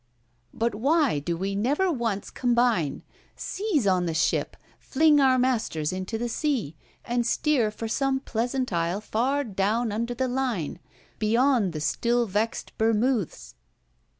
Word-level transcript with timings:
But 0.51 0.73
why 0.73 1.19
do 1.19 1.37
we 1.37 1.53
never 1.53 1.91
once 1.91 2.31
combine—seize 2.31 3.85
on 3.85 4.07
the 4.07 4.15
ship, 4.15 4.57
fling 4.79 5.19
our 5.19 5.37
masters 5.37 5.93
into 5.93 6.17
the 6.17 6.27
sea, 6.27 6.75
and 7.05 7.23
steer 7.23 7.69
for 7.69 7.87
some 7.87 8.19
pleasant 8.19 8.73
isle 8.73 8.99
far 8.99 9.43
down 9.43 9.91
under 9.91 10.15
the 10.15 10.27
Line, 10.27 10.79
beyond 11.19 11.71
the 11.71 11.81
still 11.81 12.25
vexed 12.25 12.75
Bermoothes? 12.79 13.53